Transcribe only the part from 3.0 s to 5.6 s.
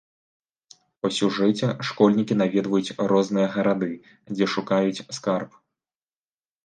розныя гарады, дзе шукаюць скарб.